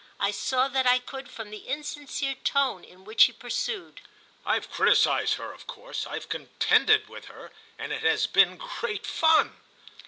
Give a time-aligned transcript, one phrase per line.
[0.19, 4.01] I saw that I could from the insincere tone in which he pursued:
[4.47, 9.57] "I've criticised her of course, I've contended with her, and it has been great fun."